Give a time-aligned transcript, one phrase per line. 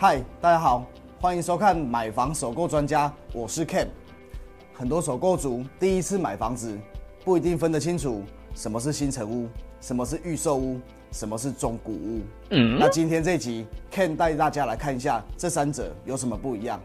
[0.00, 0.86] 嗨，大家好，
[1.20, 3.88] 欢迎收看买房首购专家，我是 Ken。
[4.72, 6.78] 很多首购族第一次买房子，
[7.24, 8.22] 不一定分得清楚
[8.54, 9.48] 什么是新城屋，
[9.80, 10.80] 什么是预售屋，
[11.10, 12.20] 什么是中古屋。
[12.50, 16.80] 嗯，那今天这集 Ken 带大家来看一下这三者有什么不一样。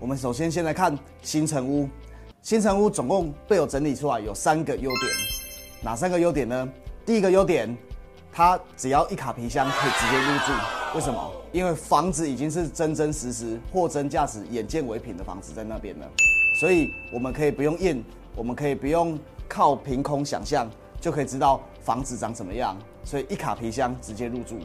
[0.00, 1.86] 我们首先先来看新城屋。
[2.42, 5.12] 新城屋总共被我整理出来有三个优点，
[5.82, 6.68] 哪三个优点呢？
[7.04, 7.76] 第一个优点，
[8.32, 10.52] 它只要一卡皮箱可以直接入住。
[10.94, 11.32] 为什么？
[11.52, 16.08] 因为房子已经是真真实实货真价实、眼见为凭的房子在那边了，
[16.60, 18.02] 所以我们可以不用印，
[18.34, 19.18] 我们可以不用
[19.48, 20.70] 靠凭空想象
[21.00, 22.76] 就可以知道房子长怎么样。
[23.04, 24.58] 所以一卡皮箱直接入住，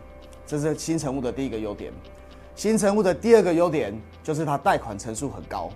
[0.46, 1.92] 这是新城屋的第一个优点。
[2.56, 5.70] 新城屋的第二个优点就是它贷款成数很高。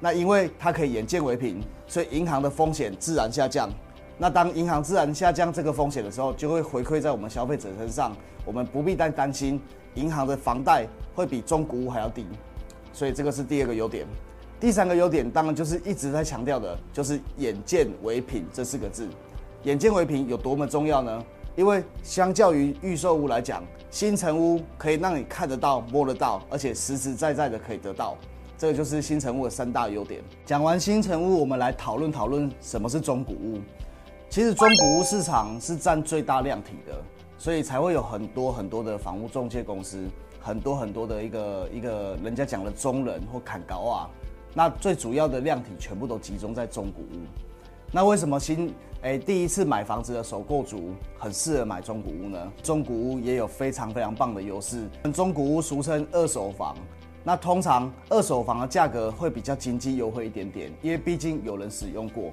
[0.00, 3.70] 那因为它可以眼见为凭，所以银行的风险自然下降。
[4.18, 8.16] 那当银行自然下降这个风险的时候，就会回馈在我们消费者身上。
[8.44, 9.60] 我们不必担担心
[9.94, 12.26] 银行的房贷会比中古屋还要低，
[12.92, 14.06] 所以这个是第二个优点。
[14.58, 19.06] 第三个优点当然就是一直在强调的，就是眼见为凭这四个字。
[19.64, 21.24] 眼见为凭有多么重要呢？
[21.56, 28.16] 因为相较于预售屋来讲，新城屋可以让你看得到、摸得到，而且实实在在的可以得到。
[28.60, 30.22] 这个就是新城屋的三大优点。
[30.44, 33.58] 讲完新城屋，我们来讨论讨论什么是中古屋。
[34.28, 36.92] 其实中古屋市场是占最大量体的，
[37.38, 40.04] 所以才会有很多很多的房屋中介公司，
[40.42, 44.10] 很多很多的一个一个人家讲的中人或砍高啊。
[44.52, 47.24] 那最主要的量体全部都集中在中古屋。
[47.90, 52.52] 那为什么新诶第一次买房子的首购族很适合买中古屋呢？
[52.62, 54.86] 中古屋也有非常非常棒的优势。
[55.14, 56.76] 中古屋俗称二手房。
[57.22, 62.30] 那通常二手房的价格会比较经济优惠一点点，因为毕竟有人使用过。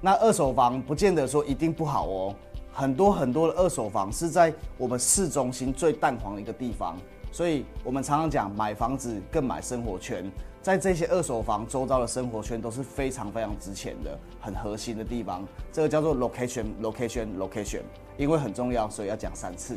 [0.00, 2.34] 那二手房不见得说一定不好哦，
[2.70, 6.96] 很多很多的二手房是在我们市中心最淡黄的一个地方，
[7.32, 10.30] 所以我们常常讲买房子更买生活圈，
[10.60, 15.42] 在这些二手房周遭的生活圈都是非常非常值钱的，很核心的地方。
[15.72, 17.80] 这个叫做 location，location，location，
[18.18, 19.76] 因为很重要，所以要讲三次。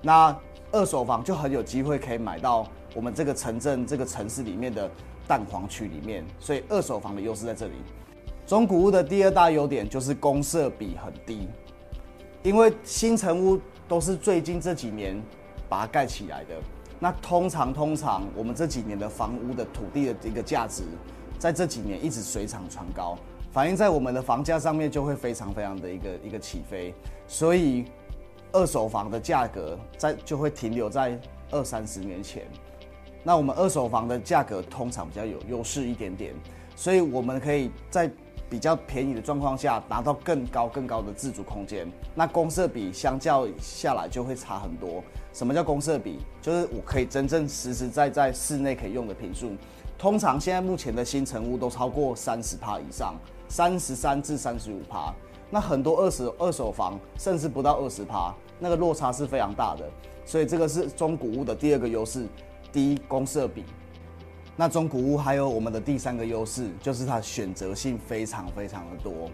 [0.00, 0.34] 那
[0.72, 2.66] 二手房就很有机会可以买到。
[2.96, 4.90] 我们这个城镇、这个城市里面的
[5.28, 7.74] 蛋黄区里面，所以二手房的优势在这里。
[8.46, 11.46] 中古屋的第二大优点就是公设比很低，
[12.42, 15.22] 因为新城屋都是最近这几年
[15.68, 16.54] 把它盖起来的。
[16.98, 20.82] 那通常通常我们这几年的房屋的土地的一个价值，
[21.38, 23.18] 在这几年一直水涨船高，
[23.52, 26.94] 反映在我们的房价上面就会非常非常的一个一个起飞。
[27.26, 27.84] 所以
[28.52, 31.20] 二手房的价格在就会停留在
[31.50, 32.44] 二三十年前。
[33.26, 36.32] 那我们二手房的价格通常比较有优势一点点，
[36.76, 38.08] 所以我们可以在
[38.48, 41.90] 比较便宜的状况下拿到更高更高的自主空间。
[42.14, 45.02] 那公设比相较下来就会差很多。
[45.32, 46.20] 什么叫公设比？
[46.40, 49.50] 就是我可以真正实实在在室内可以用的平数。
[49.98, 53.16] 通常现在目前的新成屋都超过三十趴以上，
[53.48, 55.12] 三十三至三十五趴。
[55.50, 59.84] 那很多二手二手房甚至不到二十趴，那个落差是非常大的。
[60.24, 62.24] 所以这个是中古屋的第二个优势。
[62.76, 63.64] 低公设比，
[64.54, 69.30] 那中古屋还有我们的第三个优势，就是它选择性非常非常的多。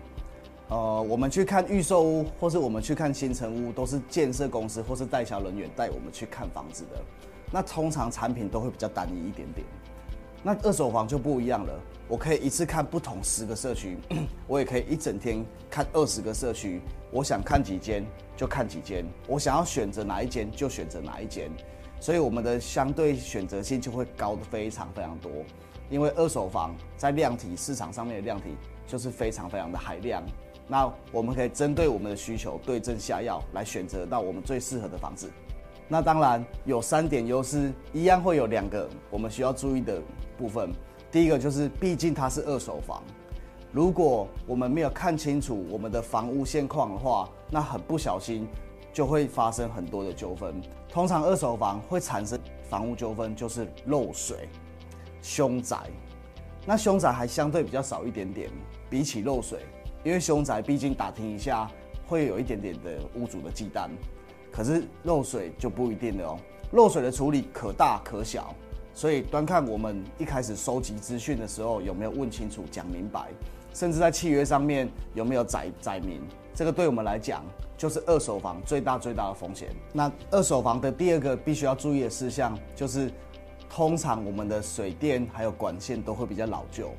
[0.68, 7.02] 呃，我们去看预售屋，或是我们去看新城屋，都是建设公司或是代销人员带我们去看房子的。
[7.50, 9.66] 那通常产品都会比较单一一点点。
[10.44, 13.96] 那二手房就不一样了，我可以一次看不同十个社区，
[14.46, 21.50] 我也可以一整天看二十个社区，我想看几间就看几间，我想要选择哪一间就选择哪一间。
[22.02, 25.30] 所以我们的相对选择性就会高的非常非常多，
[25.88, 28.56] 因为二手房在量体市场上面的量体
[28.88, 30.20] 就是非常非常的海量，
[30.66, 35.30] 那我们可以针对我们的需求对症下药来选择到我们最适合的房子。
[35.86, 40.02] 那当然有三点优势，一样会有两个我们需要注意的
[40.36, 40.72] 部分。
[41.08, 43.00] 第一个就是毕竟它是二手房，
[43.70, 48.48] 如果我们没有看清楚我们的房屋现况的话，那很不小心。
[48.92, 50.60] 就会发生很多的纠纷。
[50.88, 54.48] 通常二手房会产生房屋纠纷，就是漏水、
[55.22, 55.78] 凶宅。
[56.66, 58.50] 那凶宅还相对比较少一点点，
[58.88, 59.60] 比起漏水，
[60.04, 61.68] 因为凶宅毕竟打听一下
[62.06, 63.88] 会有一点点的屋主的忌惮，
[64.52, 66.38] 可是漏水就不一定了哦。
[66.72, 68.54] 漏水的处理可大可小，
[68.94, 73.28] 所以端看我们一开始收集资讯的时候有没有问清楚、讲明白。
[73.72, 76.20] 甚至在契约上面有没有载载明，
[76.54, 77.44] 这个对我们来讲
[77.76, 79.68] 就是二手房最大最大的风险。
[79.92, 83.10] 那二手房的第二个必须要注意的事项就是，
[83.68, 86.90] 通常我们的水电还有管线都会比较老旧。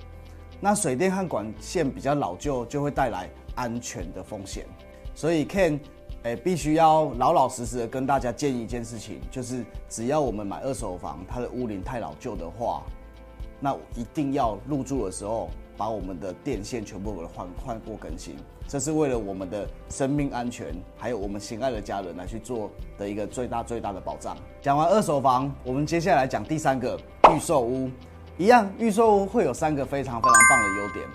[0.59, 4.65] 那水电和管线比较老旧，就会带来安全的风险。
[5.13, 5.79] 所以 Ken，
[6.23, 12.81] 哎，必须要老老实实的跟大家建议一件事情，就是只要我们买二手房，它的屋龄太老旧的话，
[13.59, 18.35] 那一定要入住的时候把我们的电线全部给换换过更新，
[18.67, 24.37] 这是为了我们的生命安全，还有我们心爱的家人来去做的一个最大最大的保障。
[24.61, 26.99] 讲完二手房，我们接下来讲第三个
[27.33, 27.89] 预售屋。
[28.37, 31.07] 一样，预售屋会有三个非常非常棒的优点。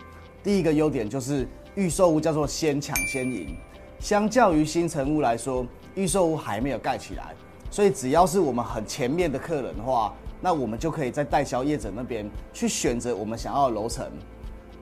[0.43, 3.56] 第一个优点就是预售屋叫做先抢先赢。
[3.99, 5.66] 相较于新城屋来说，
[5.96, 7.34] 预售屋还没有盖起来，
[7.70, 14.08] 所以只要是我们很前面的客人的话，那我们就可以在代销业者那边去选择我们想要的楼层，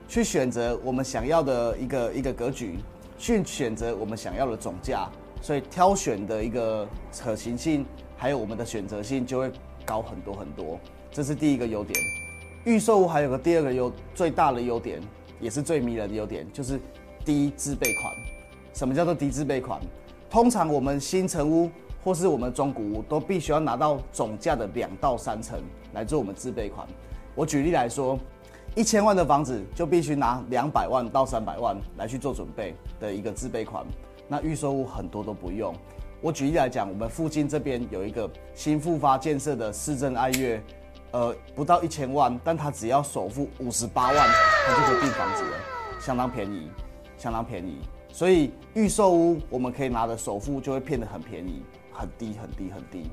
[0.07, 2.77] 去选择我们想要的一个一个格局，
[3.17, 5.09] 去选择我们想要的总价，
[5.41, 6.87] 所以挑选的一个
[7.19, 9.51] 可行性还有我们的选择性就会
[9.85, 10.79] 高很多很多。
[11.11, 11.99] 这是第一个优点。
[12.63, 15.01] 预售屋还有个第二个优最大的优点，
[15.39, 16.79] 也是最迷人的优点，就是
[17.25, 18.13] 低自备款。
[18.73, 19.79] 什么叫做低自备款？
[20.29, 21.69] 通常我们新城屋
[22.03, 25.59] 或是我们中古屋都必须要拿到总价的两到三成
[25.93, 26.87] 来做我们自备款。
[27.33, 28.19] 我举例来说，
[28.77, 33.83] 一千万的房子就必须拿两百万到三百万来去做准备的一个自备款。
[34.27, 35.73] 那预售屋很多都不用。
[36.21, 40.61] 我举例来讲，我们附近这边有一个新复发建设的市政爱乐。
[41.09, 44.29] 呃，不到一千万，但他只要首付五十八万，
[44.67, 45.57] 他就可以订房子了，
[45.99, 46.69] 相当便宜，
[47.17, 47.79] 相当便宜。
[48.11, 53.09] 所以预售屋我们可以拿的首付就会变得很便宜，很低很低很低。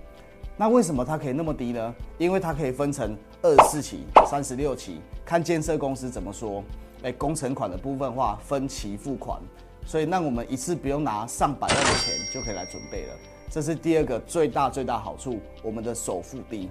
[0.56, 1.94] 那为什么它可以那么低呢？
[2.16, 6.62] 因为它可以分成二十四期、三十六期，看建设公司怎么说。
[7.02, 9.38] 哎，工程款的部分话分期付款，
[9.84, 13.14] 所以让我们一次不用拿上百万的钱就可以来准备了。
[13.50, 16.70] 这是第二个最大最大好处，我们的首付低。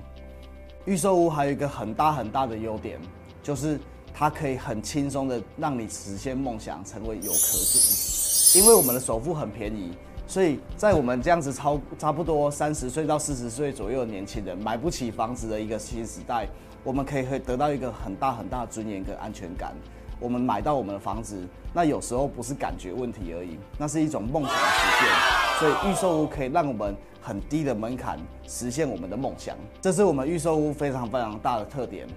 [0.85, 2.99] 预售屋还有一个很大很大的优点，
[3.43, 3.79] 就是
[4.11, 8.59] 它可以很轻松的让你实现梦想，成为有壳主。
[8.59, 9.91] 因为我们的首付很便宜，
[10.33, 16.47] 所以在我们这样子超差不多三十岁到四十岁左右的年轻人买不起房子的一个新时代，
[16.83, 19.75] 我们可以会得到一个很大很大的尊严跟安全感。
[20.19, 25.59] 我们买到我们的房子，那有时候不是感觉问题而已，那是一种梦想的实现。
[25.59, 32.07] 所以预售屋可以让我们很低的门槛实现我们的梦想，这是我们预售屋非常非常大的特点。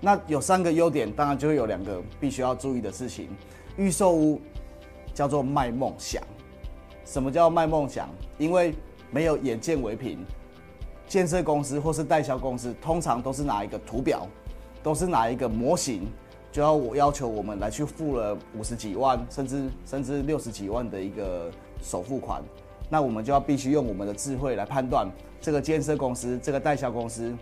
[0.00, 3.30] 那有三个优点，当然就会有两个必须要注意的事情。
[3.76, 4.40] 预售屋
[5.12, 6.22] 叫做卖梦想，
[7.04, 8.08] 什么叫卖梦想？
[8.38, 8.74] 因为
[9.10, 10.18] 没有眼见为凭，
[11.06, 14.26] 建设公司或是代销公司通常都是拿一个图表，
[14.82, 16.08] 都是拿一个模型，
[16.50, 21.50] 就要我要求我们来去付了五十几万，甚至甚至六十几万的一个
[21.82, 22.42] 首付款。
[22.90, 25.08] 那我们就要必须用我们的智慧来判断
[25.40, 27.34] 这个建设公司、这个代销公司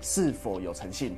[0.00, 1.16] 是否有诚信，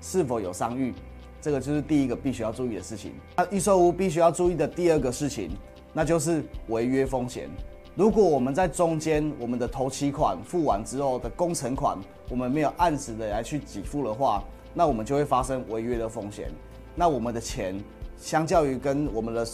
[0.00, 0.94] 是否有商誉，
[1.40, 3.12] 这个就是第一个必须要注意的事情。
[3.36, 5.50] 那预售屋必须要注意的第二个事情，
[5.94, 7.48] 那就是违约风险。
[7.94, 11.96] 如果我们在中间我们的头期款付完之后的工程款，
[12.28, 14.42] 我们没有按时的来去给付的话，
[14.74, 16.50] 那我们就会发生违约的风险。
[16.96, 17.80] 那我们的钱
[18.18, 19.46] 相较于跟我们的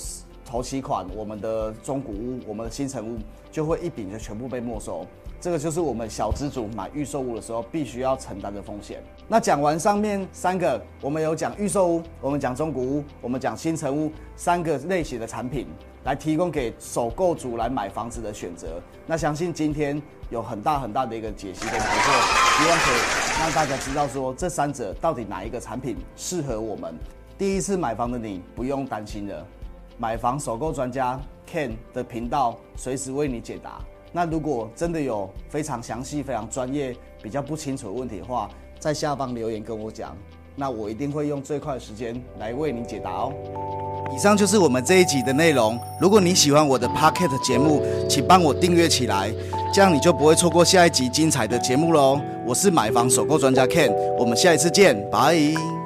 [0.44, 3.19] 头期款，我们的中古屋，我们的新城屋
[3.50, 5.06] 就会一笔就全部被没收。
[5.40, 9.02] 这个就是我们小资主买预售屋的时候必须要承担的风险。
[9.26, 15.66] 那讲完上面三个，我们有讲预售屋，我们讲中古屋，我们讲新城屋三个类型的产品，
[16.04, 18.82] 来提供给首购族来买房子的选择。
[19.06, 22.12] 那相信今天有很大很大的一个解析跟突破，
[22.58, 26.94] 希望可以让大家知道说这三者到底哪一个产品适合我们。
[27.38, 29.46] 第一次买房的你不用担心了。
[29.96, 31.19] 买房首购专家
[31.50, 33.81] Ken 的频道随时为你解答。
[34.12, 40.17] 那如果真的有非常详细、非常专业、比较不清楚的问题的话，在下方留言跟我讲，
[40.56, 43.32] 那我一定会用最快的时间来为你解答哦。
[44.12, 45.79] 以上就是我们这一集的内容。
[46.00, 49.32] 如果你喜欢我的 Pocket 节目，请帮我订阅起来，
[49.72, 52.20] 这样你就不会错过下一集精彩的节目喽。
[52.44, 55.80] 我是买房首购专家 Ken，我们下一次见，拜。